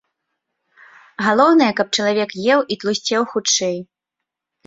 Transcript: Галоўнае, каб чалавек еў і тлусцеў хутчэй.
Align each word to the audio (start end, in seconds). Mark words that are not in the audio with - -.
Галоўнае, 1.25 1.67
каб 1.81 1.87
чалавек 1.99 2.31
еў 2.53 2.59
і 2.75 2.79
тлусцеў 2.85 3.21
хутчэй. 3.35 3.77